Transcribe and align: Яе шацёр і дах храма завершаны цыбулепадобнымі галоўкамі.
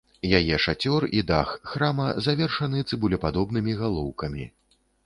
Яе 0.37 0.55
шацёр 0.63 1.05
і 1.17 1.21
дах 1.33 1.53
храма 1.73 2.09
завершаны 2.29 2.85
цыбулепадобнымі 2.89 3.79
галоўкамі. 3.85 4.53